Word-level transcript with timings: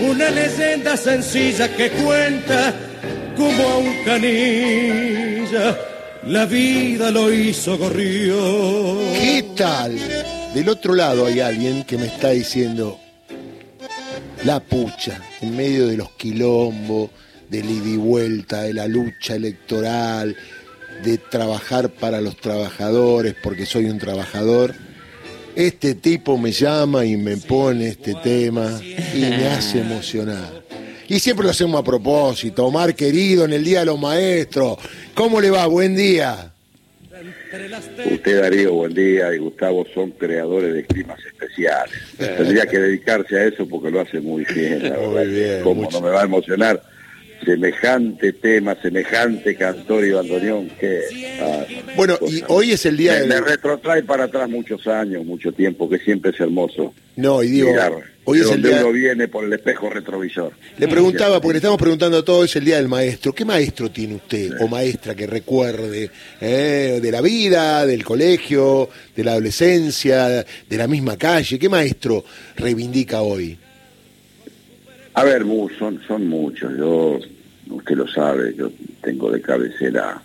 una 0.00 0.30
leyenda 0.30 0.96
sencilla 0.96 1.68
que 1.76 1.90
cuenta 1.90 2.74
como 3.36 3.62
a 3.62 3.78
un 3.78 4.04
canilla 4.04 5.76
la 6.26 6.44
vida 6.44 7.10
lo 7.10 7.32
hizo 7.32 7.78
gorrión. 7.78 8.98
¿Qué 9.14 9.44
tal? 9.56 9.98
Del 10.54 10.68
otro 10.68 10.94
lado 10.94 11.26
hay 11.26 11.40
alguien 11.40 11.84
que 11.84 11.96
me 11.96 12.06
está 12.06 12.30
diciendo 12.30 12.98
la 14.44 14.60
pucha, 14.60 15.20
en 15.40 15.56
medio 15.56 15.86
de 15.86 15.96
los 15.96 16.10
quilombos, 16.12 17.10
del 17.48 17.70
ida 17.70 17.88
y 17.88 17.96
vuelta, 17.96 18.62
de 18.62 18.74
la 18.74 18.86
lucha 18.86 19.36
electoral, 19.36 20.36
de 21.02 21.18
trabajar 21.18 21.88
para 21.90 22.20
los 22.20 22.36
trabajadores 22.36 23.34
porque 23.42 23.64
soy 23.64 23.86
un 23.86 23.98
trabajador. 23.98 24.74
Este 25.58 25.96
tipo 25.96 26.38
me 26.38 26.52
llama 26.52 27.04
y 27.04 27.16
me 27.16 27.36
pone 27.36 27.88
este 27.88 28.14
tema 28.22 28.80
y 28.80 29.18
me 29.18 29.48
hace 29.48 29.80
emocionar. 29.80 30.62
Y 31.08 31.18
siempre 31.18 31.42
lo 31.42 31.50
hacemos 31.50 31.80
a 31.80 31.82
propósito. 31.82 32.64
Omar, 32.64 32.94
querido, 32.94 33.44
en 33.44 33.52
el 33.52 33.64
Día 33.64 33.80
de 33.80 33.86
los 33.86 33.98
Maestros. 33.98 34.78
¿Cómo 35.14 35.40
le 35.40 35.50
va? 35.50 35.66
Buen 35.66 35.96
día. 35.96 36.52
Usted, 38.12 38.40
Darío, 38.40 38.74
buen 38.74 38.94
día, 38.94 39.34
y 39.34 39.38
Gustavo 39.38 39.84
son 39.92 40.12
creadores 40.12 40.72
de 40.74 40.84
climas 40.84 41.18
especiales. 41.26 41.92
Tendría 42.16 42.64
que 42.64 42.78
dedicarse 42.78 43.36
a 43.36 43.46
eso 43.46 43.66
porque 43.66 43.90
lo 43.90 44.02
hace 44.02 44.20
muy 44.20 44.44
bien, 44.44 44.94
Muy 45.10 45.26
bien 45.26 45.62
Como 45.64 45.90
no 45.90 46.00
me 46.00 46.10
va 46.10 46.20
a 46.20 46.24
emocionar 46.24 46.80
semejante 47.48 48.34
tema, 48.34 48.76
semejante 48.82 49.56
cantor 49.56 50.04
y 50.04 50.10
bandoneón 50.10 50.68
que... 50.78 51.00
Ah, 51.40 51.64
bueno, 51.96 52.18
y 52.28 52.42
hoy 52.48 52.72
es 52.72 52.84
el 52.84 52.98
día 52.98 53.14
de... 53.14 53.26
Me 53.26 53.40
retrotrae 53.40 54.02
para 54.02 54.24
atrás 54.24 54.50
muchos 54.50 54.86
años, 54.86 55.24
mucho 55.24 55.50
tiempo, 55.52 55.88
que 55.88 55.98
siempre 55.98 56.32
es 56.32 56.40
hermoso. 56.40 56.92
No, 57.16 57.42
y 57.42 57.48
digo... 57.48 57.70
hoy 58.24 58.40
es 58.40 58.50
el 58.50 58.62
día... 58.62 58.80
uno 58.82 58.92
viene 58.92 59.28
por 59.28 59.44
el 59.44 59.52
espejo 59.54 59.88
retrovisor. 59.88 60.52
Le 60.76 60.88
preguntaba, 60.88 61.40
porque 61.40 61.54
le 61.54 61.58
estamos 61.58 61.78
preguntando 61.78 62.18
a 62.18 62.22
todos, 62.22 62.50
es 62.50 62.56
el 62.56 62.66
día 62.66 62.76
del 62.76 62.88
maestro. 62.88 63.34
¿Qué 63.34 63.46
maestro 63.46 63.90
tiene 63.90 64.16
usted 64.16 64.50
o 64.60 64.68
maestra 64.68 65.14
que 65.14 65.26
recuerde 65.26 66.10
eh, 66.42 66.98
de 67.00 67.10
la 67.10 67.22
vida, 67.22 67.86
del 67.86 68.04
colegio, 68.04 68.90
de 69.16 69.24
la 69.24 69.32
adolescencia, 69.32 70.28
de 70.28 70.76
la 70.76 70.86
misma 70.86 71.16
calle? 71.16 71.58
¿Qué 71.58 71.70
maestro 71.70 72.26
reivindica 72.56 73.22
hoy? 73.22 73.58
A 75.14 75.24
ver, 75.24 75.44
son, 75.78 76.00
son 76.06 76.28
muchos. 76.28 76.76
Yo, 76.78 77.18
usted 77.70 77.96
lo 77.96 78.08
sabe, 78.08 78.54
yo 78.56 78.70
tengo 79.02 79.30
de 79.30 79.40
cabecera 79.40 80.22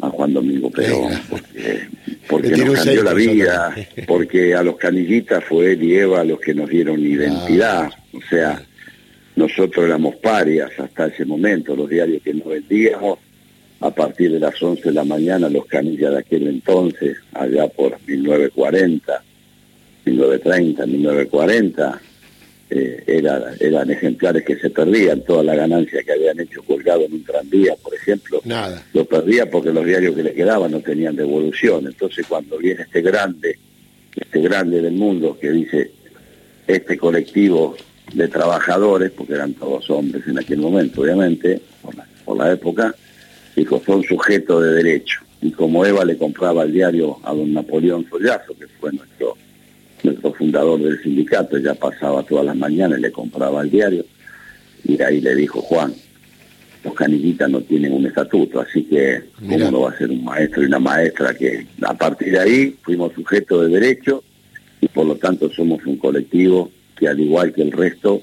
a 0.00 0.10
Juan 0.10 0.34
Domingo 0.34 0.70
Perón, 0.70 1.12
porque, 1.30 1.88
porque 2.28 2.56
nos 2.64 2.76
cambió 2.76 3.02
la 3.02 3.14
vida, 3.14 3.74
porque 4.06 4.54
a 4.54 4.62
los 4.62 4.76
canillitas 4.76 5.44
fue 5.44 5.72
él 5.72 5.82
y 5.82 5.94
Eva 5.96 6.24
los 6.24 6.40
que 6.40 6.54
nos 6.54 6.68
dieron 6.68 7.00
identidad. 7.00 7.90
O 8.12 8.20
sea, 8.28 8.62
nosotros 9.36 9.84
éramos 9.84 10.16
parias 10.16 10.70
hasta 10.78 11.06
ese 11.06 11.24
momento, 11.24 11.74
los 11.74 11.88
diarios 11.88 12.22
que 12.22 12.34
nos 12.34 12.48
vendíamos, 12.48 13.18
a 13.80 13.90
partir 13.90 14.32
de 14.32 14.40
las 14.40 14.60
11 14.62 14.82
de 14.82 14.92
la 14.92 15.04
mañana, 15.04 15.48
los 15.48 15.66
canillas 15.66 16.12
de 16.12 16.18
aquel 16.18 16.48
entonces, 16.48 17.18
allá 17.32 17.68
por 17.68 17.98
1940, 18.06 19.22
1930, 20.06 20.86
1940, 20.86 22.00
eh, 22.70 23.04
eran 23.60 23.90
ejemplares 23.90 24.44
que 24.44 24.56
se 24.56 24.70
perdían, 24.70 25.22
toda 25.22 25.42
la 25.42 25.54
ganancia 25.54 26.02
que 26.02 26.12
habían 26.12 26.40
hecho 26.40 26.62
colgado 26.62 27.04
en 27.04 27.12
un 27.12 27.24
tranvía, 27.24 27.74
por 27.76 27.94
ejemplo, 27.94 28.40
Nada. 28.44 28.82
lo 28.92 29.04
perdía 29.04 29.50
porque 29.50 29.72
los 29.72 29.84
diarios 29.84 30.14
que 30.14 30.22
le 30.22 30.32
quedaban 30.32 30.72
no 30.72 30.80
tenían 30.80 31.14
devolución. 31.14 31.86
Entonces 31.86 32.26
cuando 32.26 32.58
viene 32.58 32.82
este 32.82 33.02
grande, 33.02 33.58
este 34.16 34.40
grande 34.40 34.80
del 34.80 34.94
mundo 34.94 35.36
que 35.40 35.50
dice, 35.50 35.90
este 36.66 36.96
colectivo 36.96 37.76
de 38.12 38.28
trabajadores, 38.28 39.10
porque 39.10 39.34
eran 39.34 39.54
todos 39.54 39.88
hombres 39.90 40.26
en 40.26 40.38
aquel 40.38 40.58
momento, 40.58 41.02
obviamente, 41.02 41.60
por 41.82 41.94
la, 41.94 42.06
por 42.24 42.36
la 42.38 42.52
época, 42.52 42.94
dijo, 43.54 43.82
son 43.84 44.02
sujetos 44.02 44.62
de 44.62 44.70
derecho. 44.72 45.20
Y 45.42 45.50
como 45.50 45.84
Eva 45.84 46.04
le 46.04 46.16
compraba 46.16 46.62
el 46.62 46.72
diario 46.72 47.18
a 47.22 47.34
don 47.34 47.52
Napoleón 47.52 48.06
Sollazo, 48.08 48.56
que 48.58 48.66
fue 48.66 48.92
nuestro 48.92 49.36
nuestro 50.04 50.32
fundador 50.34 50.80
del 50.80 51.02
sindicato, 51.02 51.58
ya 51.58 51.74
pasaba 51.74 52.22
todas 52.22 52.46
las 52.46 52.56
mañanas 52.56 52.98
y 52.98 53.02
le 53.02 53.12
compraba 53.12 53.62
el 53.62 53.70
diario, 53.70 54.04
y 54.84 55.00
ahí 55.02 55.20
le 55.20 55.34
dijo 55.34 55.60
Juan, 55.62 55.92
los 56.84 56.94
canillitas 56.94 57.48
no 57.48 57.62
tienen 57.62 57.92
un 57.92 58.06
estatuto, 58.06 58.60
así 58.60 58.84
que 58.84 59.22
¿cómo 59.40 59.70
no 59.70 59.80
va 59.82 59.90
a 59.90 59.98
ser 59.98 60.10
un 60.10 60.22
maestro 60.22 60.62
y 60.62 60.66
una 60.66 60.78
maestra 60.78 61.34
que 61.34 61.66
a 61.82 61.94
partir 61.94 62.32
de 62.32 62.38
ahí 62.38 62.76
fuimos 62.82 63.12
sujetos 63.14 63.62
de 63.62 63.80
derecho 63.80 64.22
y 64.80 64.88
por 64.88 65.06
lo 65.06 65.16
tanto 65.16 65.50
somos 65.50 65.84
un 65.86 65.96
colectivo 65.96 66.70
que 66.94 67.08
al 67.08 67.18
igual 67.18 67.52
que 67.54 67.62
el 67.62 67.72
resto 67.72 68.20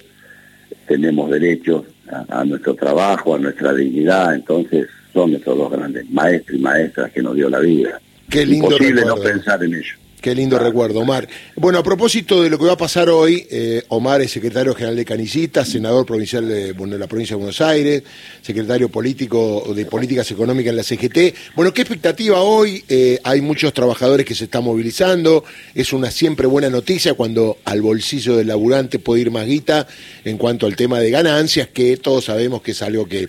tenemos 0.87 1.31
derecho 1.31 1.85
a, 2.29 2.45
nuestro 2.45 2.75
trabajo, 2.75 3.35
a 3.35 3.39
nuestra 3.39 3.73
dignidad, 3.73 4.35
entonces 4.35 4.87
son 5.11 5.31
nuestros 5.31 5.57
dos 5.57 5.71
grandes 5.71 6.09
maestros 6.11 6.59
y 6.59 6.61
maestras 6.61 7.11
que 7.11 7.21
nos 7.21 7.35
dio 7.35 7.49
la 7.49 7.59
vida. 7.59 7.99
Qué 8.29 8.45
lindo 8.45 8.67
Imposible 8.67 9.03
no 9.05 9.15
pensar 9.15 9.63
en 9.63 9.75
ello. 9.75 9.95
Qué 10.21 10.35
lindo 10.35 10.59
recuerdo, 10.59 10.99
Omar. 10.99 11.27
Bueno, 11.55 11.79
a 11.79 11.83
propósito 11.83 12.43
de 12.43 12.51
lo 12.51 12.59
que 12.59 12.65
va 12.65 12.73
a 12.73 12.77
pasar 12.77 13.09
hoy, 13.09 13.47
eh, 13.49 13.81
Omar 13.87 14.21
es 14.21 14.29
secretario 14.29 14.75
general 14.75 14.95
de 14.95 15.03
Canillita, 15.03 15.65
senador 15.65 16.05
provincial 16.05 16.47
de, 16.47 16.75
la 16.75 17.07
provincia 17.07 17.35
de 17.35 17.37
Buenos 17.37 17.59
Aires, 17.59 18.03
secretario 18.39 18.87
político 18.89 19.73
de 19.75 19.83
políticas 19.87 20.29
económicas 20.29 20.69
en 20.69 20.77
la 20.77 20.83
CGT. 20.83 21.55
Bueno, 21.55 21.73
¿qué 21.73 21.81
expectativa 21.81 22.39
hoy? 22.41 22.83
Eh, 22.87 23.19
hay 23.23 23.41
muchos 23.41 23.73
trabajadores 23.73 24.23
que 24.23 24.35
se 24.35 24.43
están 24.43 24.63
movilizando. 24.63 25.43
Es 25.73 25.91
una 25.91 26.11
siempre 26.11 26.45
buena 26.45 26.69
noticia 26.69 27.15
cuando 27.15 27.57
al 27.65 27.81
bolsillo 27.81 28.37
del 28.37 28.45
laburante 28.45 28.99
puede 28.99 29.21
ir 29.21 29.31
más 29.31 29.47
guita 29.47 29.87
en 30.23 30.37
cuanto 30.37 30.67
al 30.67 30.75
tema 30.75 30.99
de 30.99 31.09
ganancias, 31.09 31.69
que 31.69 31.97
todos 31.97 32.25
sabemos 32.25 32.61
que 32.61 32.71
es 32.71 32.81
algo 32.83 33.07
que 33.07 33.27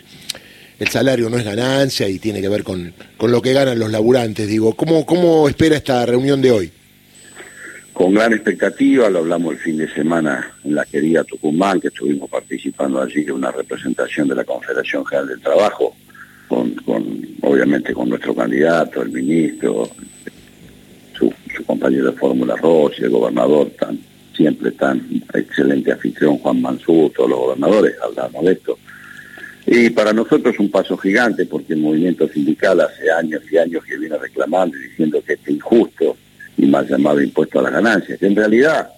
el 0.79 0.89
salario 0.89 1.31
no 1.31 1.39
es 1.39 1.45
ganancia 1.47 2.07
y 2.07 2.19
tiene 2.19 2.43
que 2.43 2.51
ver 2.51 2.63
con, 2.63 2.93
con 3.17 3.33
lo 3.33 3.41
que 3.41 3.55
ganan 3.55 3.79
los 3.79 3.91
laburantes. 3.91 4.47
Digo, 4.47 4.77
¿cómo, 4.77 5.07
¿cómo 5.07 5.49
espera 5.49 5.75
esta 5.75 6.05
reunión 6.05 6.43
de 6.43 6.51
hoy? 6.51 6.73
Con 8.03 8.15
gran 8.15 8.33
expectativa, 8.33 9.09
lo 9.09 9.21
hablamos 9.21 9.53
el 9.53 9.61
fin 9.61 9.79
de 9.79 9.89
semana 9.95 10.55
en 10.65 10.75
la 10.75 10.85
querida 10.85 11.23
Tucumán, 11.23 11.81
que 11.81 11.87
estuvimos 11.87 12.29
participando 12.29 13.01
allí 13.01 13.23
de 13.23 13.31
una 13.31 13.53
representación 13.53 14.27
de 14.27 14.35
la 14.35 14.43
Confederación 14.43 15.07
General 15.07 15.29
del 15.29 15.41
Trabajo, 15.41 15.95
con, 16.49 16.75
obviamente 17.43 17.95
con 17.95 18.09
nuestro 18.09 18.35
candidato, 18.35 19.03
el 19.03 19.11
ministro, 19.11 19.89
su, 21.17 21.33
compañero 21.65 22.07
de 22.07 22.19
Fórmula 22.19 22.57
Rossi, 22.57 23.05
el 23.05 23.11
gobernador, 23.11 23.71
tan, 23.79 24.01
siempre 24.35 24.73
tan 24.73 25.09
excelente 25.33 25.93
afición, 25.93 26.39
Juan 26.39 26.61
Mansur, 26.61 27.13
todos 27.13 27.31
los 27.31 27.39
gobernadores, 27.39 27.95
hablamos 28.03 28.45
de 28.45 28.53
esto. 28.53 28.79
Y 29.65 29.91
para 29.91 30.13
nosotros 30.13 30.55
es 30.55 30.59
un 30.59 30.73
paso 30.73 30.97
gigante 30.97 31.47
porque 31.47 31.75
el 31.75 31.79
movimiento 31.79 32.27
sindical 32.27 32.81
hace 32.81 33.13
años 33.13 33.43
y 33.49 33.59
años 33.59 33.85
que 33.85 33.97
viene 33.97 34.19
reclamando 34.19 34.77
y 34.77 34.89
diciendo 34.89 35.23
que 35.25 35.35
es 35.35 35.49
injusto 35.49 36.17
y 36.57 36.67
mal 36.67 36.87
llamado 36.87 37.21
impuesto 37.21 37.59
a 37.59 37.63
las 37.63 37.73
ganancias, 37.73 38.19
que 38.19 38.27
en 38.27 38.37
realidad 38.37 38.91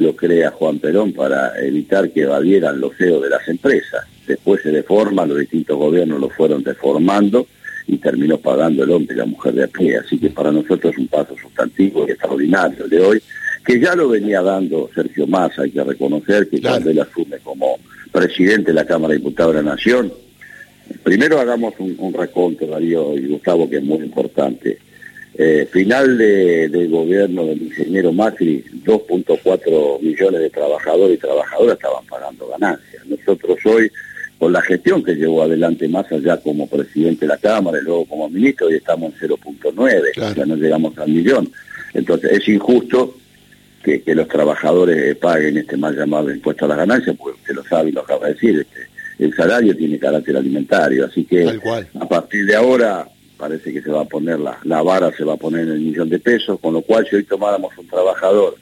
lo 0.00 0.16
crea 0.16 0.50
Juan 0.50 0.78
Perón 0.78 1.12
para 1.12 1.60
evitar 1.60 2.10
que 2.10 2.22
evadieran 2.22 2.80
los 2.80 2.96
CEOs 2.96 3.22
de 3.22 3.30
las 3.30 3.46
empresas. 3.48 4.06
Después 4.26 4.62
se 4.62 4.70
deforma, 4.70 5.26
los 5.26 5.38
distintos 5.38 5.76
gobiernos 5.76 6.20
lo 6.20 6.30
fueron 6.30 6.62
deformando 6.62 7.46
y 7.86 7.98
terminó 7.98 8.38
pagando 8.38 8.82
el 8.84 8.90
hombre 8.92 9.14
y 9.14 9.18
la 9.18 9.26
mujer 9.26 9.52
de 9.54 9.64
a 9.64 9.66
pie. 9.66 9.98
Así 9.98 10.18
que 10.18 10.30
para 10.30 10.50
nosotros 10.50 10.92
es 10.92 10.98
un 10.98 11.08
paso 11.08 11.34
sustantivo 11.40 12.06
y 12.06 12.12
extraordinario 12.12 12.88
de 12.88 12.98
hoy, 12.98 13.22
que 13.64 13.78
ya 13.78 13.94
lo 13.94 14.08
venía 14.08 14.40
dando 14.40 14.88
Sergio 14.94 15.26
Massa, 15.26 15.62
hay 15.62 15.70
que 15.70 15.84
reconocer 15.84 16.48
que 16.48 16.62
cuando 16.62 16.90
él 16.90 17.00
asume 17.00 17.38
como 17.40 17.76
presidente 18.10 18.70
de 18.70 18.74
la 18.74 18.86
Cámara 18.86 19.12
de 19.12 19.18
Diputados 19.18 19.54
de 19.54 19.62
la 19.62 19.70
Nación, 19.72 20.10
primero 21.02 21.38
hagamos 21.38 21.74
un, 21.78 21.94
un 21.98 22.14
reconto, 22.14 22.66
Darío 22.66 23.18
y 23.18 23.26
Gustavo, 23.26 23.68
que 23.68 23.76
es 23.76 23.84
muy 23.84 23.98
importante 23.98 24.78
eh, 25.42 25.66
final 25.72 26.18
del 26.18 26.90
gobierno 26.90 27.46
del 27.46 27.62
ingeniero 27.62 28.12
Macri, 28.12 28.62
2.4 28.84 30.02
millones 30.02 30.38
de 30.38 30.50
trabajadores 30.50 31.16
y 31.16 31.18
trabajadoras 31.18 31.76
estaban 31.76 32.04
pagando 32.04 32.46
ganancias. 32.48 33.06
Nosotros 33.06 33.56
hoy, 33.64 33.90
con 34.38 34.52
la 34.52 34.60
gestión 34.60 35.02
que 35.02 35.14
llevó 35.14 35.44
adelante 35.44 35.88
más 35.88 36.12
allá 36.12 36.36
como 36.36 36.68
presidente 36.68 37.20
de 37.20 37.28
la 37.28 37.38
Cámara 37.38 37.78
y 37.80 37.84
luego 37.84 38.04
como 38.04 38.28
ministro, 38.28 38.66
hoy 38.66 38.74
estamos 38.74 39.14
en 39.14 39.30
0.9, 39.30 40.34
ya 40.36 40.44
no 40.44 40.56
llegamos 40.56 40.98
al 40.98 41.08
millón. 41.08 41.50
Entonces 41.94 42.32
es 42.32 42.46
injusto 42.46 43.16
que, 43.82 44.02
los 44.08 44.28
trabajadores 44.28 45.16
paguen 45.16 45.56
este 45.56 45.78
mal 45.78 45.96
llamado 45.96 46.30
impuesto 46.30 46.66
a 46.66 46.68
las 46.68 46.76
ganancias, 46.76 47.16
porque 47.16 47.40
usted 47.40 47.54
lo 47.54 47.64
sabe 47.64 47.88
y 47.88 47.92
lo 47.92 48.02
acaba 48.02 48.26
de 48.26 48.34
decir, 48.34 48.60
este, 48.60 49.24
el 49.24 49.34
salario 49.34 49.74
tiene 49.74 49.98
carácter 49.98 50.36
alimentario, 50.36 51.06
así 51.06 51.24
que 51.24 51.48
a 51.98 52.06
partir 52.06 52.44
de 52.44 52.56
ahora 52.56 53.08
parece 53.40 53.72
que 53.72 53.80
se 53.80 53.90
va 53.90 54.02
a 54.02 54.04
poner 54.04 54.38
la, 54.38 54.58
la 54.64 54.82
vara, 54.82 55.10
se 55.16 55.24
va 55.24 55.32
a 55.32 55.38
poner 55.38 55.62
en 55.62 55.72
el 55.72 55.80
millón 55.80 56.10
de 56.10 56.18
pesos, 56.18 56.60
con 56.60 56.74
lo 56.74 56.82
cual 56.82 57.06
si 57.08 57.16
hoy 57.16 57.24
tomáramos 57.24 57.76
un 57.78 57.86
trabajador 57.86 58.54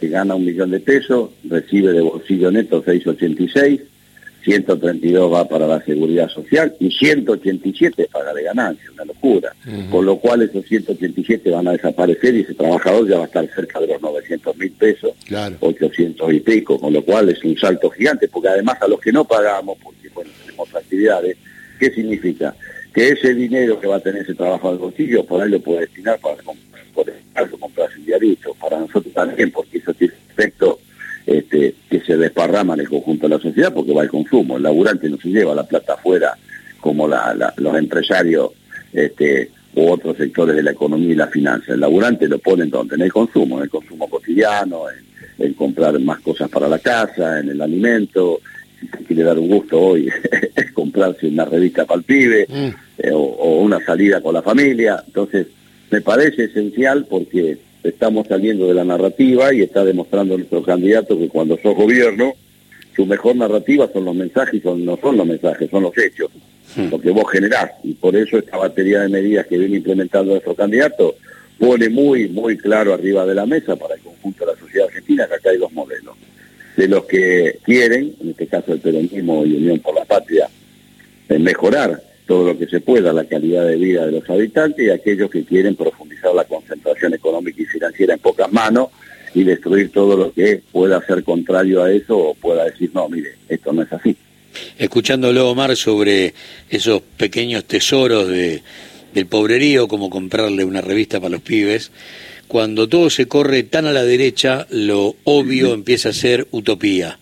que 0.00 0.08
gana 0.08 0.34
un 0.34 0.44
millón 0.44 0.72
de 0.72 0.80
pesos, 0.80 1.30
recibe 1.44 1.92
de 1.92 2.00
bolsillo 2.00 2.50
neto 2.50 2.82
686, 2.82 3.80
132 4.44 5.32
va 5.32 5.48
para 5.48 5.66
la 5.66 5.82
seguridad 5.82 6.28
social 6.28 6.74
y 6.78 6.90
187 6.90 8.08
paga 8.12 8.34
de 8.34 8.42
ganancia, 8.42 8.90
una 8.92 9.04
locura. 9.06 9.54
Con 9.90 10.04
lo 10.04 10.16
cual 10.16 10.42
esos 10.42 10.66
187 10.66 11.50
van 11.50 11.68
a 11.68 11.72
desaparecer 11.72 12.34
y 12.34 12.40
ese 12.40 12.54
trabajador 12.54 13.08
ya 13.08 13.16
va 13.16 13.22
a 13.22 13.26
estar 13.26 13.48
cerca 13.54 13.80
de 13.80 13.86
los 13.86 14.02
900 14.02 14.56
mil 14.56 14.72
pesos, 14.72 15.12
800 15.60 16.32
y 16.32 16.40
pico, 16.40 16.78
con 16.78 16.92
lo 16.92 17.02
cual 17.02 17.30
es 17.30 17.42
un 17.42 17.56
salto 17.56 17.88
gigante, 17.90 18.28
porque 18.28 18.48
además 18.48 18.76
a 18.82 18.88
los 18.88 19.00
que 19.00 19.12
no 19.12 19.24
pagamos, 19.24 19.78
porque 19.82 20.10
bueno, 20.10 20.30
tenemos 20.44 20.74
actividades, 20.74 21.38
¿qué 21.78 21.90
significa? 21.90 22.54
Que 22.94 23.08
ese 23.08 23.34
dinero 23.34 23.80
que 23.80 23.88
va 23.88 23.96
a 23.96 24.00
tener 24.00 24.22
ese 24.22 24.34
trabajo 24.34 24.68
al 24.68 24.78
bolsillo, 24.78 25.24
por 25.24 25.42
ahí 25.42 25.50
lo 25.50 25.60
puede 25.60 25.80
destinar 25.80 26.18
para 26.20 26.36
comprar, 26.36 27.50
comprar 27.58 27.90
diarito, 28.04 28.54
para 28.54 28.78
nosotros 28.78 29.12
también, 29.12 29.50
porque 29.50 29.78
eso 29.78 29.92
tiene 29.94 30.14
efecto 30.30 30.78
este, 31.26 31.74
que 31.88 32.00
se 32.00 32.16
desparrama 32.16 32.74
en 32.74 32.80
el 32.80 32.88
conjunto 32.88 33.28
de 33.28 33.36
la 33.36 33.42
sociedad 33.42 33.72
porque 33.72 33.92
va 33.92 34.02
al 34.02 34.10
consumo. 34.10 34.56
El 34.56 34.62
laburante 34.62 35.08
no 35.08 35.16
se 35.18 35.28
lleva 35.28 35.54
la 35.54 35.64
plata 35.64 35.94
afuera 35.94 36.36
como 36.80 37.08
los 37.08 37.76
empresarios 37.78 38.50
este, 38.92 39.50
u 39.74 39.88
otros 39.88 40.16
sectores 40.16 40.54
de 40.54 40.62
la 40.62 40.72
economía 40.72 41.12
y 41.12 41.16
la 41.16 41.28
finanza. 41.28 41.72
El 41.72 41.80
laburante 41.80 42.28
lo 42.28 42.38
pone 42.38 42.66
donde? 42.66 42.96
En 42.96 43.02
el 43.02 43.12
consumo, 43.12 43.56
en 43.56 43.64
el 43.64 43.70
consumo 43.70 44.08
cotidiano, 44.08 44.82
en, 45.38 45.54
comprar 45.54 45.98
más 46.00 46.20
cosas 46.20 46.48
para 46.50 46.68
la 46.68 46.78
casa, 46.78 47.40
en 47.40 47.48
el 47.48 47.60
alimento. 47.60 48.40
Si 48.80 49.04
quiere 49.04 49.22
dar 49.22 49.38
un 49.38 49.48
gusto 49.48 49.80
hoy, 49.80 50.10
es 50.54 50.72
comprarse 50.72 51.26
una 51.26 51.44
revista 51.46 51.86
para 51.86 51.98
el 51.98 52.04
pibe 52.04 52.46
mm. 52.48 52.83
Eh, 52.98 53.10
o 53.12 53.60
una 53.60 53.84
salida 53.84 54.20
con 54.20 54.34
la 54.34 54.42
familia. 54.42 55.02
Entonces, 55.06 55.46
me 55.90 56.00
parece 56.00 56.44
esencial 56.44 57.06
porque 57.08 57.58
estamos 57.84 58.26
saliendo 58.26 58.66
de 58.66 58.74
la 58.74 58.84
narrativa 58.84 59.52
y 59.52 59.62
está 59.62 59.84
demostrando 59.84 60.36
nuestro 60.36 60.62
candidato 60.62 61.18
que 61.18 61.28
cuando 61.28 61.58
sos 61.58 61.74
gobierno, 61.74 62.34
su 62.96 63.06
mejor 63.06 63.36
narrativa 63.36 63.88
son 63.92 64.06
los 64.06 64.14
mensajes, 64.14 64.62
son, 64.62 64.84
no 64.84 64.96
son 64.96 65.16
los 65.16 65.26
mensajes, 65.26 65.70
son 65.70 65.82
los 65.82 65.96
hechos, 65.98 66.30
hmm. 66.76 66.88
lo 66.90 67.00
que 67.00 67.10
vos 67.10 67.30
generás. 67.30 67.72
Y 67.82 67.94
por 67.94 68.16
eso 68.16 68.38
esta 68.38 68.56
batería 68.56 69.00
de 69.00 69.08
medidas 69.08 69.46
que 69.46 69.58
viene 69.58 69.76
implementando 69.76 70.32
nuestro 70.32 70.54
candidato 70.54 71.16
pone 71.58 71.88
muy, 71.88 72.28
muy 72.28 72.56
claro 72.56 72.94
arriba 72.94 73.26
de 73.26 73.34
la 73.34 73.46
mesa 73.46 73.76
para 73.76 73.94
el 73.94 74.00
conjunto 74.00 74.46
de 74.46 74.52
la 74.52 74.58
sociedad 74.58 74.86
argentina 74.88 75.26
que 75.28 75.34
acá 75.34 75.50
hay 75.50 75.58
dos 75.58 75.72
modelos. 75.72 76.16
De 76.76 76.88
los 76.88 77.04
que 77.04 77.58
quieren, 77.62 78.14
en 78.20 78.30
este 78.30 78.46
caso 78.46 78.72
el 78.72 78.80
peronismo 78.80 79.44
y 79.46 79.54
Unión 79.54 79.78
por 79.78 79.94
la 79.94 80.04
Patria, 80.04 80.48
mejorar 81.28 82.02
todo 82.26 82.44
lo 82.44 82.58
que 82.58 82.66
se 82.66 82.80
pueda 82.80 83.12
la 83.12 83.24
calidad 83.24 83.66
de 83.66 83.76
vida 83.76 84.06
de 84.06 84.12
los 84.12 84.28
habitantes 84.28 84.86
y 84.86 84.90
aquellos 84.90 85.30
que 85.30 85.44
quieren 85.44 85.76
profundizar 85.76 86.34
la 86.34 86.44
concentración 86.44 87.14
económica 87.14 87.62
y 87.62 87.66
financiera 87.66 88.14
en 88.14 88.20
pocas 88.20 88.50
manos 88.52 88.88
y 89.34 89.44
destruir 89.44 89.90
todo 89.90 90.16
lo 90.16 90.32
que 90.32 90.62
pueda 90.72 91.04
ser 91.06 91.22
contrario 91.24 91.82
a 91.82 91.92
eso 91.92 92.16
o 92.16 92.34
pueda 92.34 92.64
decir, 92.64 92.90
no, 92.94 93.08
mire, 93.08 93.34
esto 93.48 93.72
no 93.72 93.82
es 93.82 93.92
así. 93.92 94.16
Escuchándolo, 94.78 95.50
Omar, 95.50 95.76
sobre 95.76 96.32
esos 96.70 97.02
pequeños 97.16 97.64
tesoros 97.64 98.28
de, 98.28 98.62
del 99.12 99.26
pobrerío, 99.26 99.88
como 99.88 100.08
comprarle 100.08 100.64
una 100.64 100.80
revista 100.80 101.18
para 101.18 101.30
los 101.30 101.42
pibes, 101.42 101.90
cuando 102.46 102.88
todo 102.88 103.10
se 103.10 103.26
corre 103.26 103.64
tan 103.64 103.86
a 103.86 103.92
la 103.92 104.04
derecha, 104.04 104.66
lo 104.70 105.16
obvio 105.24 105.74
empieza 105.74 106.10
a 106.10 106.12
ser 106.12 106.46
utopía 106.52 107.18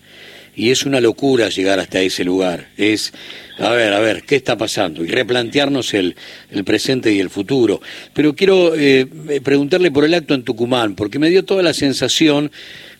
y 0.55 0.71
es 0.71 0.85
una 0.85 1.01
locura 1.01 1.49
llegar 1.49 1.79
hasta 1.79 1.99
ese 2.01 2.23
lugar. 2.23 2.69
Es, 2.77 3.13
a 3.57 3.71
ver, 3.71 3.93
a 3.93 3.99
ver, 3.99 4.23
¿qué 4.23 4.35
está 4.35 4.57
pasando? 4.57 5.03
Y 5.03 5.07
replantearnos 5.07 5.93
el, 5.93 6.15
el 6.51 6.63
presente 6.63 7.11
y 7.11 7.19
el 7.19 7.29
futuro. 7.29 7.81
Pero 8.13 8.35
quiero 8.35 8.73
eh, 8.75 9.07
preguntarle 9.43 9.91
por 9.91 10.05
el 10.05 10.13
acto 10.13 10.33
en 10.33 10.43
Tucumán, 10.43 10.95
porque 10.95 11.19
me 11.19 11.29
dio 11.29 11.43
toda 11.43 11.63
la 11.63 11.73
sensación 11.73 12.51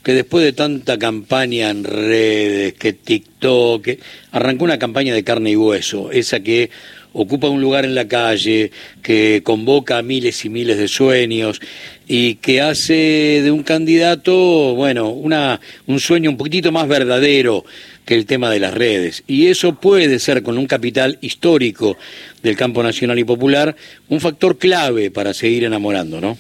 que 0.04 0.14
después 0.14 0.44
de 0.44 0.52
tanta 0.52 0.98
campaña 1.00 1.70
en 1.70 1.86
redes, 1.86 2.74
que 2.74 2.94
TikTok, 2.94 3.88
arrancó 4.32 4.66
una 4.66 4.78
campaña 4.78 5.14
de 5.14 5.24
carne 5.24 5.52
y 5.52 5.56
hueso, 5.56 6.12
esa 6.12 6.42
que 6.42 6.70
ocupa 7.14 7.48
un 7.48 7.62
lugar 7.62 7.86
en 7.86 7.96
la 7.96 8.08
calle, 8.08 8.72
que 9.02 9.42
convoca 9.44 10.02
miles 10.02 10.44
y 10.46 10.50
miles 10.50 10.78
de 10.78 10.88
sueños 10.88 11.62
y 12.08 12.36
que 12.36 12.62
hace 12.62 13.42
de 13.44 13.52
un 13.52 13.64
candidato, 13.64 14.76
bueno, 14.76 15.10
una, 15.10 15.62
un 15.88 16.00
sueño 16.00 16.30
un 16.30 16.38
poquitito 16.38 16.72
más 16.72 16.88
verdadero 16.88 17.64
que 18.06 18.16
el 18.16 18.26
tema 18.26 18.50
de 18.50 18.60
las 18.60 18.74
redes. 18.74 19.24
Y 19.28 19.48
eso 19.48 19.76
puede 19.76 20.20
ser, 20.20 20.44
con 20.44 20.58
un 20.58 20.68
capital 20.68 21.18
histórico 21.22 21.98
del 22.42 22.58
campo 22.58 22.84
nacional 22.84 23.18
y 23.20 23.24
popular, 23.24 23.76
un 24.10 24.20
factor 24.20 24.58
clave 24.58 25.12
para 25.12 25.34
seguir 25.34 25.64
enamorando, 25.64 26.20
¿no? 26.20 26.38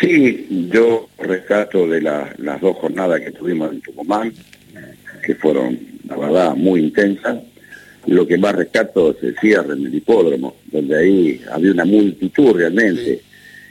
Sí, 0.00 0.68
yo 0.72 1.08
rescato 1.18 1.86
de 1.86 2.00
las 2.00 2.60
dos 2.60 2.76
jornadas 2.78 3.20
que 3.20 3.30
tuvimos 3.30 3.70
en 3.70 3.80
Tucumán, 3.82 4.32
que 5.24 5.36
fueron, 5.36 5.78
la 6.08 6.16
verdad, 6.16 6.54
muy 6.56 6.80
intensas, 6.80 7.38
lo 8.06 8.26
que 8.26 8.38
más 8.38 8.54
rescato 8.54 9.12
es 9.12 9.22
el 9.22 9.36
cierre 9.38 9.74
en 9.74 9.86
el 9.86 9.94
hipódromo, 9.94 10.56
donde 10.70 10.96
ahí 10.96 11.40
había 11.50 11.72
una 11.72 11.84
multitud 11.84 12.56
realmente. 12.56 13.20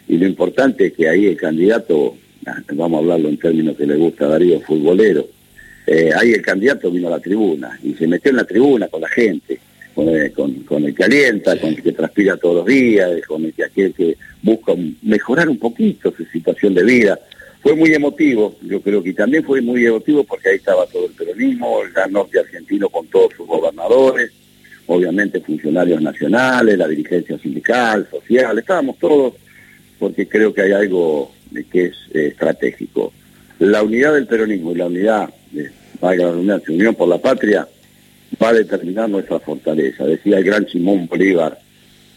Y 0.07 0.18
lo 0.18 0.25
importante 0.25 0.88
es 0.88 0.94
que 0.94 1.10
ahí 1.10 1.28
el 1.28 1.38
candidato, 1.38 2.16
ah, 2.45 2.62
vamos 2.74 2.98
a 2.98 3.00
hablarlo 3.00 3.30
en 3.30 3.38
términos 3.38 3.75
que 3.75 3.86
le 3.86 3.95
gusta 3.95 4.25
a 4.25 4.30
Darío, 4.30 4.60
futbolero, 4.62 5.28
eh, 5.88 6.12
ahí 6.16 6.31
el 6.31 6.42
candidato 6.42 6.92
vino 6.92 7.07
a 7.07 7.12
la 7.12 7.19
tribuna 7.19 7.78
y 7.83 7.94
se 7.94 8.07
metió 8.07 8.31
en 8.31 8.38
la 8.38 8.44
tribuna 8.44 8.88
con 8.88 9.01
la 9.01 9.10
gente, 9.10 9.60
con 9.94 10.07
el, 10.07 10.95
que 10.95 11.04
alienta, 11.04 11.60
con 11.60 11.72
el 11.72 11.81
que 11.81 11.92
transpira 11.92 12.38
todos 12.38 12.57
los 12.57 12.66
días, 12.66 13.10
con 13.27 13.45
el 13.45 13.54
que 13.54 13.66
aquel 13.66 13.94
que 13.94 14.16
busca 14.42 14.74
mejorar 15.01 15.50
un 15.50 15.57
poquito 15.57 16.13
su 16.16 16.24
situación 16.25 16.74
de 16.74 16.84
vida 16.84 17.19
fue 17.62 17.75
muy 17.75 17.94
emotivo, 17.94 18.56
yo 18.62 18.81
creo 18.81 19.04
que 19.04 19.13
también 19.13 19.44
fue 19.44 19.62
muy 19.62 19.86
emotivo 19.86 20.24
porque 20.24 20.50
ahí 20.50 20.56
estaba 20.56 20.86
todo 20.88 21.06
el 21.06 21.12
peronismo, 21.12 21.84
el 21.84 21.92
gran 21.92 22.12
norte 22.12 22.40
argentino 22.40 22.90
con 22.90 23.08
todos 23.08 23.34
sus 23.38 23.46
gobernadores, 23.46 24.31
obviamente 24.88 25.40
funcionarios 25.42 26.02
nacionales, 26.02 26.78
la 26.78 26.88
dirigencia 26.88 27.38
sindical, 27.38 28.08
social, 28.10 28.58
estábamos 28.58 28.98
todos 28.98 29.36
porque 30.00 30.28
creo 30.28 30.52
que 30.52 30.63
hay 30.63 30.72
algo 30.72 31.31
que 31.72 31.86
es 31.86 31.96
eh, 32.13 32.28
estratégico. 32.28 33.13
La 33.60 33.84
unidad 33.84 34.16
del 34.16 34.25
peronismo 34.25 34.72
y 34.72 34.75
la 34.75 34.88
unidad, 34.88 35.30
de, 35.52 35.69
la 36.02 36.30
Unión 36.68 36.96
por 36.96 37.08
la 37.08 37.19
Patria, 37.19 37.68
va 38.42 38.50
a 38.50 38.54
determinar 38.54 39.08
nuestra 39.08 39.40
fortaleza. 39.40 40.06
Decía 40.06 40.40
el 40.40 40.44
gran 40.44 40.68
Simón 40.68 41.06
Bolívar, 41.06 41.60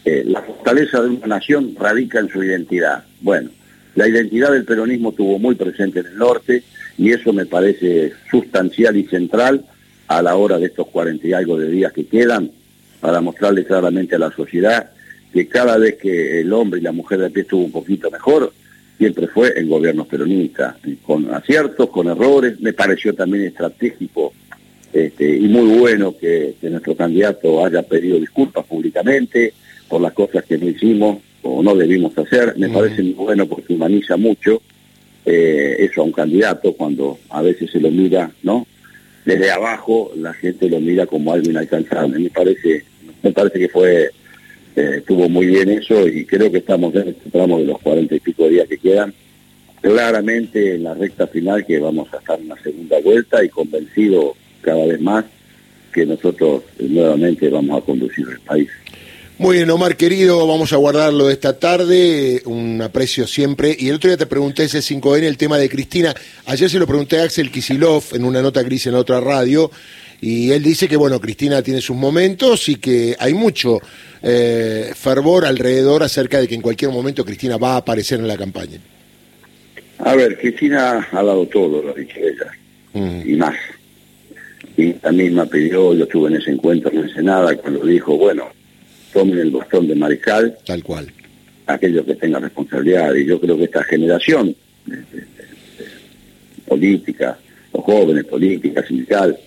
eh, 0.03 0.23
la 0.25 0.41
fortaleza 0.41 1.01
de 1.01 1.09
una 1.09 1.27
nación 1.27 1.75
radica 1.79 2.19
en 2.19 2.29
su 2.29 2.43
identidad. 2.43 3.03
Bueno, 3.21 3.51
la 3.95 4.07
identidad 4.07 4.51
del 4.51 4.65
peronismo 4.65 5.13
tuvo 5.13 5.39
muy 5.39 5.55
presente 5.55 6.01
en 6.01 6.07
el 6.07 6.17
norte 6.17 6.63
y 6.97 7.11
eso 7.11 7.33
me 7.33 7.45
parece 7.45 8.13
sustancial 8.29 8.95
y 8.97 9.05
central 9.05 9.65
a 10.07 10.21
la 10.21 10.35
hora 10.35 10.59
de 10.59 10.67
estos 10.67 10.87
cuarenta 10.87 11.27
y 11.27 11.33
algo 11.33 11.57
de 11.57 11.69
días 11.69 11.91
que 11.93 12.05
quedan 12.05 12.51
para 12.99 13.21
mostrarle 13.21 13.65
claramente 13.65 14.15
a 14.15 14.19
la 14.19 14.31
sociedad 14.31 14.91
que 15.33 15.47
cada 15.47 15.77
vez 15.77 15.95
que 15.95 16.41
el 16.41 16.53
hombre 16.53 16.79
y 16.79 16.83
la 16.83 16.91
mujer 16.91 17.19
de 17.19 17.29
pie 17.29 17.41
estuvo 17.43 17.65
un 17.65 17.71
poquito 17.71 18.09
mejor, 18.09 18.53
siempre 18.97 19.27
fue 19.27 19.53
en 19.59 19.67
gobiernos 19.67 20.07
peronistas, 20.07 20.75
con 21.03 21.33
aciertos, 21.33 21.89
con 21.89 22.07
errores, 22.07 22.59
me 22.61 22.71
pareció 22.71 23.13
también 23.13 23.43
estratégico 23.43 24.33
este, 24.93 25.35
y 25.35 25.47
muy 25.49 25.77
bueno 25.77 26.15
que 26.17 26.55
nuestro 26.61 26.95
candidato 26.95 27.65
haya 27.65 27.81
pedido 27.81 28.17
disculpas 28.17 28.65
públicamente 28.65 29.53
por 29.89 29.99
las 29.99 30.13
cosas 30.13 30.45
que 30.45 30.57
no 30.57 30.69
hicimos 30.69 31.17
o 31.45 31.61
no 31.61 31.75
debimos 31.75 32.17
hacer. 32.17 32.55
Me 32.57 32.69
parece 32.69 33.03
muy 33.03 33.13
bueno 33.13 33.45
porque 33.45 33.73
humaniza 33.73 34.17
mucho 34.17 34.61
eh, 35.25 35.75
eso 35.79 36.01
a 36.01 36.05
un 36.05 36.11
candidato 36.11 36.73
cuando 36.73 37.19
a 37.29 37.41
veces 37.41 37.71
se 37.71 37.79
lo 37.79 37.91
mira, 37.91 38.31
¿no? 38.43 38.65
Desde 39.23 39.51
abajo 39.51 40.11
la 40.17 40.33
gente 40.33 40.69
lo 40.69 40.79
mira 40.79 41.05
como 41.05 41.31
algo 41.33 41.49
inalcanzable. 41.49 42.19
Me 42.19 42.29
parece, 42.29 42.83
me 43.21 43.31
parece 43.31 43.59
que 43.59 43.69
fue, 43.69 44.09
eh, 44.75 44.95
estuvo 44.97 45.29
muy 45.29 45.45
bien 45.45 45.69
eso 45.69 46.07
y 46.07 46.25
creo 46.25 46.51
que 46.51 46.59
estamos 46.59 46.93
en 46.95 47.09
este 47.09 47.29
tramo 47.29 47.59
de 47.59 47.65
los 47.65 47.79
cuarenta 47.79 48.15
y 48.15 48.19
pico 48.19 48.49
días 48.49 48.67
que 48.67 48.77
quedan 48.77 49.13
claramente 49.81 50.75
en 50.75 50.83
la 50.83 50.95
recta 50.95 51.27
final 51.27 51.63
que 51.63 51.79
vamos 51.79 52.11
a 52.11 52.17
estar 52.17 52.39
en 52.39 52.47
la 52.47 52.57
segunda 52.63 52.99
vuelta 53.01 53.43
y 53.43 53.49
convencido 53.49 54.35
cada 54.61 54.83
vez 54.85 54.99
más 54.99 55.25
que 55.93 56.07
nosotros 56.07 56.63
nuevamente 56.79 57.49
vamos 57.49 57.81
a 57.81 57.85
conducir 57.85 58.25
el 58.29 58.39
país. 58.39 58.69
Muy 59.37 59.57
bien, 59.57 59.69
Omar, 59.69 59.97
querido, 59.97 60.47
vamos 60.47 60.71
a 60.71 60.77
guardarlo 60.77 61.29
esta 61.29 61.59
tarde, 61.59 62.41
un 62.45 62.81
aprecio 62.81 63.27
siempre. 63.27 63.75
Y 63.77 63.89
el 63.89 63.95
otro 63.95 64.09
día 64.09 64.15
te 64.15 64.27
pregunté 64.27 64.63
ese 64.63 64.79
5N, 64.79 65.23
el 65.23 65.35
tema 65.35 65.57
de 65.57 65.67
Cristina. 65.67 66.15
Ayer 66.45 66.69
se 66.69 66.79
lo 66.79 66.87
pregunté 66.87 67.19
a 67.19 67.23
Axel 67.23 67.51
Kisilov 67.51 68.03
en 68.13 68.23
una 68.23 68.41
nota 68.41 68.63
gris 68.63 68.87
en 68.87 68.95
otra 68.95 69.19
radio, 69.19 69.69
y 70.21 70.51
él 70.51 70.63
dice 70.63 70.87
que, 70.87 70.95
bueno, 70.95 71.19
Cristina 71.19 71.61
tiene 71.61 71.81
sus 71.81 71.97
momentos 71.97 72.69
y 72.69 72.77
que 72.77 73.17
hay 73.19 73.33
mucho 73.33 73.81
eh, 74.23 74.91
fervor 74.95 75.45
alrededor 75.45 76.01
acerca 76.01 76.39
de 76.39 76.47
que 76.47 76.55
en 76.55 76.61
cualquier 76.61 76.91
momento 76.91 77.25
Cristina 77.25 77.57
va 77.57 77.73
a 77.73 77.77
aparecer 77.77 78.21
en 78.21 78.29
la 78.29 78.37
campaña. 78.37 78.79
A 79.99 80.15
ver, 80.15 80.37
Cristina 80.39 81.09
ha 81.11 81.23
dado 81.23 81.45
todo, 81.47 81.83
lo 81.83 81.91
ha 81.91 81.93
dicho 81.93 82.15
ella, 82.19 82.51
mm. 82.93 83.29
y 83.29 83.35
más. 83.35 83.55
Y 84.77 84.93
también 84.93 85.35
me 85.35 85.45
pidió, 85.45 85.93
yo 85.93 86.05
estuve 86.05 86.29
en 86.29 86.37
ese 86.37 86.51
encuentro 86.51 86.89
en 86.89 86.99
Ensenada 86.99 87.53
cuando 87.57 87.85
dijo, 87.85 88.17
bueno, 88.17 88.54
tomen 89.15 89.39
el 89.39 89.49
bastón 89.49 89.87
de 89.87 89.95
mariscal. 89.95 90.57
Tal 90.65 90.83
cual. 90.83 91.09
Aquellos 91.67 92.05
que 92.05 92.15
tengan 92.15 92.43
responsabilidad. 92.43 93.15
Y 93.15 93.25
yo 93.25 93.39
creo 93.39 93.57
que 93.57 93.63
esta 93.63 93.81
generación 93.85 94.53
política, 96.67 97.37
los 97.73 97.83
jóvenes, 97.85 98.25
política, 98.25 98.85
sindical, 98.85 99.37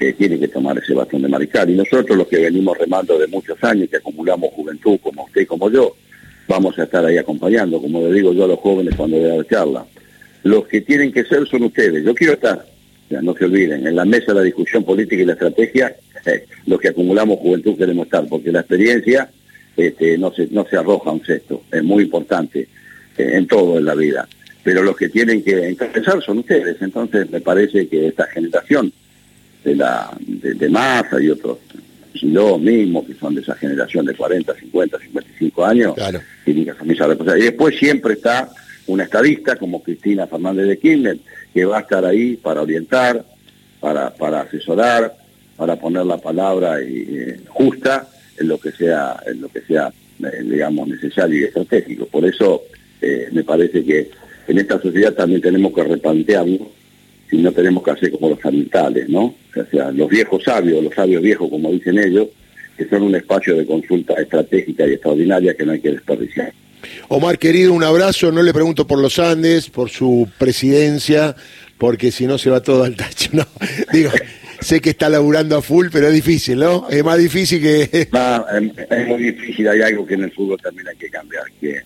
que 0.00 0.12
tiene 0.14 0.36
que 0.40 0.48
tomar 0.48 0.76
ese 0.78 0.94
bastón 0.94 1.22
de 1.22 1.28
mariscal. 1.28 1.70
Y 1.70 1.74
nosotros 1.74 2.18
los 2.18 2.26
que 2.26 2.40
venimos 2.40 2.76
remando 2.76 3.16
de 3.16 3.28
muchos 3.28 3.56
años, 3.62 3.88
que 3.88 3.98
acumulamos 3.98 4.50
juventud 4.52 4.98
como 5.00 5.24
usted 5.24 5.42
y 5.42 5.46
como 5.46 5.70
yo, 5.70 5.94
vamos 6.48 6.76
a 6.76 6.82
estar 6.82 7.04
ahí 7.06 7.16
acompañando, 7.16 7.80
como 7.80 8.00
le 8.00 8.12
digo 8.12 8.32
yo 8.32 8.44
a 8.44 8.48
los 8.48 8.58
jóvenes 8.58 8.96
cuando 8.96 9.18
voy 9.18 9.30
a 9.30 9.36
la 9.36 9.46
charla. 9.46 9.86
Los 10.42 10.66
que 10.66 10.80
tienen 10.80 11.12
que 11.12 11.24
ser 11.24 11.46
son 11.46 11.62
ustedes. 11.62 12.04
Yo 12.04 12.14
quiero 12.16 12.32
estar, 12.32 12.66
no 13.10 13.34
se 13.34 13.44
olviden, 13.44 13.86
en 13.86 13.96
la 13.96 14.04
mesa 14.04 14.26
de 14.28 14.34
la 14.34 14.42
discusión 14.42 14.84
política 14.84 15.22
y 15.22 15.26
la 15.26 15.34
estrategia, 15.34 15.94
eh, 16.26 16.46
los 16.66 16.80
que 16.80 16.88
acumulamos 16.88 17.38
juventud 17.38 17.76
queremos 17.76 18.06
estar, 18.06 18.26
porque 18.26 18.50
la 18.50 18.60
experiencia 18.60 19.30
este, 19.76 20.16
no, 20.18 20.32
se, 20.32 20.48
no 20.50 20.66
se 20.68 20.76
arroja 20.76 21.10
un 21.10 21.24
cesto, 21.24 21.62
es 21.70 21.82
muy 21.82 22.04
importante 22.04 22.68
eh, 23.16 23.30
en 23.34 23.46
todo 23.46 23.78
en 23.78 23.84
la 23.84 23.94
vida. 23.94 24.26
Pero 24.62 24.82
los 24.82 24.96
que 24.96 25.08
tienen 25.08 25.42
que 25.42 25.68
encabezar 25.68 26.22
son 26.22 26.38
ustedes, 26.38 26.80
entonces 26.80 27.30
me 27.30 27.40
parece 27.40 27.86
que 27.86 28.08
esta 28.08 28.26
generación 28.26 28.92
de 29.62 29.76
la 29.76 30.10
de, 30.20 30.68
Massa 30.68 31.20
y 31.20 31.28
otros, 31.28 31.58
yo 32.14 32.58
mismo, 32.58 33.06
que 33.06 33.14
son 33.14 33.34
de 33.34 33.42
esa 33.42 33.54
generación 33.56 34.06
de 34.06 34.14
40, 34.14 34.54
50, 34.54 34.98
55 34.98 35.64
años, 35.64 35.94
tienen 36.44 36.64
que 36.64 36.70
asumir 36.70 36.94
esa 36.94 37.06
responsabilidad. 37.06 37.46
Y 37.46 37.50
después 37.50 37.76
siempre 37.76 38.14
está 38.14 38.48
una 38.86 39.04
estadista 39.04 39.56
como 39.56 39.82
Cristina 39.82 40.26
Fernández 40.26 40.66
de 40.66 40.78
Kirchner, 40.78 41.18
que 41.52 41.64
va 41.64 41.78
a 41.78 41.80
estar 41.80 42.04
ahí 42.04 42.36
para 42.36 42.62
orientar, 42.62 43.24
para, 43.80 44.10
para 44.14 44.42
asesorar, 44.42 45.14
para 45.56 45.76
poner 45.76 46.04
la 46.06 46.18
palabra 46.18 46.76
eh, 46.80 47.40
justa 47.48 48.08
en 48.38 48.48
lo 48.48 48.58
que 48.58 48.72
sea, 48.72 49.16
en 49.26 49.40
lo 49.40 49.48
que 49.48 49.60
sea 49.62 49.92
eh, 50.22 50.42
digamos, 50.42 50.88
necesario 50.88 51.40
y 51.40 51.44
estratégico. 51.44 52.06
Por 52.06 52.24
eso 52.24 52.62
eh, 53.00 53.28
me 53.32 53.44
parece 53.44 53.84
que 53.84 54.10
en 54.46 54.58
esta 54.58 54.80
sociedad 54.80 55.12
también 55.12 55.40
tenemos 55.40 55.72
que 55.74 55.82
replantearnos 55.82 56.68
si 57.30 57.38
no 57.38 57.52
tenemos 57.52 57.82
que 57.82 57.90
hacer 57.90 58.10
como 58.12 58.28
los 58.28 58.44
ambientales, 58.44 59.08
¿no? 59.08 59.34
O 59.56 59.64
sea, 59.70 59.90
los 59.90 60.08
viejos 60.08 60.44
sabios, 60.44 60.84
los 60.84 60.94
sabios 60.94 61.22
viejos, 61.22 61.48
como 61.50 61.72
dicen 61.72 61.98
ellos, 61.98 62.28
que 62.76 62.88
son 62.88 63.02
un 63.02 63.14
espacio 63.14 63.56
de 63.56 63.66
consulta 63.66 64.14
estratégica 64.14 64.86
y 64.86 64.92
extraordinaria 64.92 65.54
que 65.54 65.64
no 65.64 65.72
hay 65.72 65.80
que 65.80 65.92
desperdiciar. 65.92 66.52
Omar, 67.08 67.38
querido, 67.38 67.72
un 67.72 67.84
abrazo. 67.84 68.32
No 68.32 68.42
le 68.42 68.52
pregunto 68.52 68.86
por 68.86 68.98
los 68.98 69.18
Andes, 69.18 69.70
por 69.70 69.90
su 69.90 70.28
presidencia, 70.38 71.34
porque 71.78 72.10
si 72.10 72.26
no 72.26 72.38
se 72.38 72.50
va 72.50 72.62
todo 72.62 72.84
al 72.84 72.96
tacho. 72.96 73.30
No, 73.32 73.46
digo, 73.92 74.10
sé 74.60 74.80
que 74.80 74.90
está 74.90 75.08
laburando 75.08 75.56
a 75.56 75.62
full, 75.62 75.88
pero 75.92 76.08
es 76.08 76.14
difícil, 76.14 76.58
¿no? 76.58 76.88
Es 76.88 77.04
más 77.04 77.18
difícil 77.18 77.60
que... 77.60 77.82
es 77.92 79.06
muy 79.08 79.22
difícil, 79.22 79.68
hay 79.68 79.82
algo 79.82 80.06
que 80.06 80.14
en 80.14 80.24
el 80.24 80.32
fútbol 80.32 80.60
también 80.62 80.88
hay 80.88 80.96
que 80.96 81.10
cambiar, 81.10 81.44
que 81.60 81.82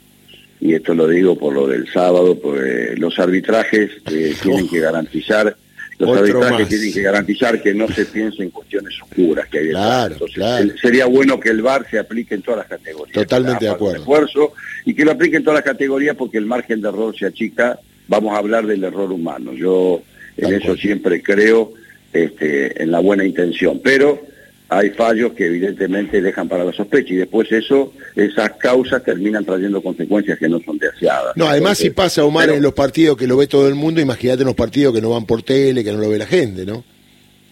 y 0.61 0.75
esto 0.75 0.95
lo 0.95 1.07
digo 1.07 1.39
por 1.39 1.55
lo 1.55 1.67
del 1.67 1.91
sábado, 1.93 2.39
porque 2.41 2.95
los 2.97 3.19
arbitrajes 3.19 3.91
eh, 4.11 4.35
tienen 4.43 4.69
que 4.69 4.81
garantizar 4.81 5.57
los 5.99 6.17
arbitrajes 6.17 6.69
tienen 6.69 6.93
que 6.93 7.03
garantizar 7.03 7.61
que 7.61 7.75
no 7.75 7.89
se 7.89 8.05
piense 8.05 8.43
en 8.43 8.51
cuestiones 8.51 8.95
oscuras 9.03 9.49
que 9.49 9.59
hay 9.59 9.69
claro, 9.71 10.15
Entonces, 10.15 10.81
sería 10.81 11.07
bueno 11.07 11.41
que 11.41 11.51
el 11.51 11.61
VAR 11.61 11.87
se 11.91 11.99
aplique 11.99 12.35
en 12.35 12.43
todas 12.43 12.59
las 12.59 12.69
categorías. 12.69 13.15
Totalmente 13.15 13.65
de 13.65 13.71
acuerdo. 13.71 13.99
Esfuerzo, 13.99 14.53
y 14.85 14.95
que 14.95 15.05
lo 15.05 15.13
aplique 15.13 15.37
en 15.37 15.45
todas 15.45 15.57
las 15.57 15.65
categorías 15.65 16.17
porque 16.17 16.39
el 16.39 16.47
margen 16.47 16.81
de 16.81 16.89
error 16.89 17.17
se 17.19 17.27
achica. 17.27 17.79
Vamos 18.07 18.35
a 18.35 18.39
hablar 18.39 18.67
del 18.67 18.85
error 18.85 19.11
humano. 19.11 19.53
Yo 19.53 20.03
en 20.37 20.55
eso 20.55 20.77
siempre 20.77 21.23
creo 21.23 21.73
este, 22.13 22.83
en 22.83 22.91
la 22.91 23.01
buena 23.01 23.25
intención, 23.25 23.81
pero 23.83 24.23
hay 24.69 24.91
fallos 24.91 25.33
que 25.33 25.47
evidentemente 25.47 26.21
dejan 26.21 26.49
para 26.49 26.65
la 26.65 26.73
sospecha 26.73 27.15
y 27.15 27.17
después 27.17 27.51
eso, 27.51 27.93
esas 28.15 28.53
causas 28.53 29.03
terminan 29.03 29.45
trayendo 29.45 29.83
consecuencias 29.83 30.39
que 30.39 30.49
no 30.49 30.61
son 30.61 30.77
deseadas. 30.79 31.37
No, 31.37 31.47
además 31.49 31.79
si 31.79 31.91
pasa, 31.91 32.25
Omar, 32.25 32.51
en 32.51 32.63
los 32.63 32.75
partidos 32.75 33.17
que 33.17 33.27
lo 33.27 33.37
ve 33.39 33.47
todo 33.47 33.67
el 33.67 33.75
mundo, 33.75 34.01
imagínate 34.01 34.43
en 34.43 34.47
los 34.47 34.55
partidos 34.55 34.95
que 34.95 35.01
no 35.01 35.11
van 35.11 35.25
por 35.25 35.43
tele, 35.43 35.83
que 35.83 35.93
no 35.93 35.99
lo 35.99 36.11
ve 36.11 36.19
la 36.19 36.27
gente, 36.27 36.67
¿no? 36.67 36.85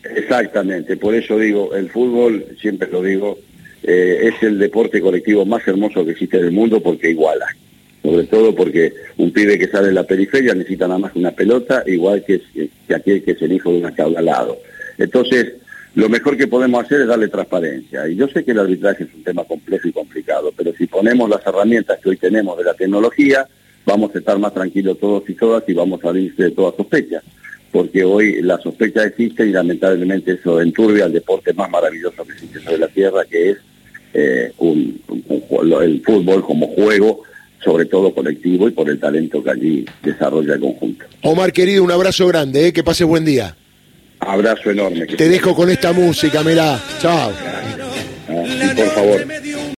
Exactamente, 0.05 0.97
por 0.97 1.15
eso 1.15 1.39
digo, 1.39 1.75
el 1.75 1.91
fútbol, 1.91 2.45
siempre 2.61 2.89
lo 2.91 3.03
digo, 3.03 3.39
eh, 3.83 4.31
es 4.31 4.43
el 4.43 4.59
deporte 4.59 5.01
colectivo 5.01 5.47
más 5.47 5.67
hermoso 5.67 6.05
que 6.05 6.13
existe 6.13 6.37
en 6.37 6.45
el 6.45 6.53
mundo 6.53 6.83
porque 6.83 7.11
iguala. 7.11 7.47
Sobre 8.03 8.25
todo 8.25 8.55
porque 8.55 8.93
un 9.17 9.33
pibe 9.33 9.59
que 9.59 9.67
sale 9.67 9.89
de 9.89 9.95
la 9.95 10.05
periferia 10.05 10.55
necesita 10.55 10.87
nada 10.87 10.99
más 10.99 11.17
una 11.17 11.33
pelota, 11.33 11.83
igual 11.87 12.23
que, 12.25 12.41
que 12.87 12.95
aquel 12.95 13.25
que 13.25 13.33
es 13.33 13.43
el 13.43 13.53
hijo 13.53 13.73
de 13.73 13.79
una 13.79 13.93
cabra 13.93 14.21
al 14.21 14.27
lado. 14.27 14.59
Entonces, 14.97 15.55
lo 15.97 16.11
mejor 16.11 16.37
que 16.37 16.47
podemos 16.47 16.85
hacer 16.85 17.01
es 17.01 17.07
darle 17.07 17.29
transparencia. 17.29 18.07
Y 18.07 18.17
yo 18.17 18.29
sé 18.29 18.45
que 18.45 18.51
el 18.51 18.59
arbitraje 18.59 19.05
es 19.05 19.15
un 19.15 19.25
tema 19.25 19.45
complejo 19.45 19.89
y 19.89 19.93
complicado, 19.93 20.53
pero 20.55 20.73
si 20.77 20.87
ponemos 20.87 21.29
las 21.29 21.45
herramientas 21.47 21.99
que 22.03 22.11
hoy 22.11 22.19
tenemos 22.19 22.57
de 22.59 22.65
la 22.65 22.75
tecnología, 22.75 23.49
vamos 23.87 24.15
a 24.15 24.19
estar 24.19 24.39
más 24.39 24.53
tranquilos 24.53 25.01
todos 25.01 25.23
y 25.27 25.33
todas 25.33 25.65
y 25.67 25.73
vamos 25.73 25.99
a 26.01 26.09
salirse 26.09 26.45
de 26.45 26.51
toda 26.51 26.77
sospecha. 26.77 27.23
Porque 27.73 28.05
hoy 28.05 28.43
la 28.43 28.59
sospecha 28.59 29.05
existe 29.05 29.47
y 29.47 29.53
lamentablemente 29.53 30.33
eso 30.33 30.61
enturbia 30.61 31.07
el 31.07 31.15
deporte 31.15 31.55
más 31.55 31.71
maravilloso 31.71 32.25
que 32.27 32.33
existe 32.33 32.61
sobre 32.61 32.79
la 32.79 32.89
tierra, 32.89 33.25
que 33.25 33.51
es 33.53 33.59
eh, 34.13 34.53
el 34.61 36.03
fútbol 36.05 36.45
como 36.45 36.67
juego 36.69 37.23
sobre 37.65 37.87
todo 37.87 38.15
colectivo 38.15 38.69
y 38.69 38.73
por 38.73 38.91
el 38.91 39.01
talento 39.01 39.43
que 39.43 39.51
allí 39.51 39.87
desarrolla 40.03 40.55
el 40.55 40.61
conjunto. 40.61 41.07
Omar, 41.23 41.53
querido, 41.53 41.83
un 41.83 41.91
abrazo 41.91 42.27
grande, 42.29 42.69
¿eh? 42.69 42.73
que 42.75 42.85
pase 42.85 43.03
buen 43.03 43.25
día. 43.25 43.57
Abrazo 44.21 44.71
enorme. 44.71 45.07
Te 45.07 45.29
dejo 45.29 45.55
con 45.55 45.71
esta 45.71 45.93
música, 45.93 46.43
mirá. 46.43 46.81
Chao. 47.01 47.33
Ah, 48.29 48.73
por 48.77 48.91
favor. 48.91 49.27